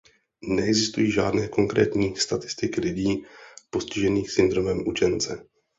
Neexistují 0.43 1.11
žádné 1.11 1.47
konkrétní 1.47 2.15
statistiky 2.15 2.81
lidí 2.81 3.23
postižených 3.69 4.31
syndromem 4.31 4.87
učence. 4.87 5.45